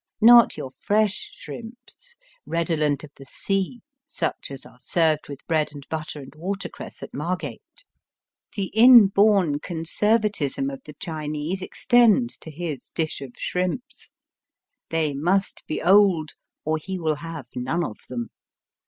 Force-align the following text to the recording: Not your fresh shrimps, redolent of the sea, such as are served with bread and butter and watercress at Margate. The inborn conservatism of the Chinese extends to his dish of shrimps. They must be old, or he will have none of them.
Not 0.21 0.57
your 0.57 0.71
fresh 0.71 1.29
shrimps, 1.35 2.15
redolent 2.47 3.03
of 3.03 3.11
the 3.17 3.25
sea, 3.25 3.81
such 4.07 4.49
as 4.49 4.65
are 4.65 4.79
served 4.79 5.29
with 5.29 5.45
bread 5.45 5.69
and 5.75 5.85
butter 5.91 6.19
and 6.19 6.33
watercress 6.33 7.03
at 7.03 7.13
Margate. 7.13 7.83
The 8.55 8.71
inborn 8.73 9.59
conservatism 9.59 10.71
of 10.71 10.81
the 10.85 10.95
Chinese 10.99 11.61
extends 11.61 12.39
to 12.39 12.49
his 12.49 12.89
dish 12.95 13.21
of 13.21 13.33
shrimps. 13.37 14.09
They 14.89 15.13
must 15.13 15.63
be 15.67 15.83
old, 15.83 16.31
or 16.65 16.79
he 16.79 16.97
will 16.97 17.17
have 17.17 17.45
none 17.53 17.85
of 17.85 17.99
them. 18.09 18.29